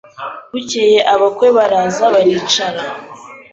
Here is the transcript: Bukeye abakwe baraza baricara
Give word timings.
Bukeye 0.51 0.99
abakwe 1.13 1.47
baraza 1.57 2.03
baricara 2.13 2.81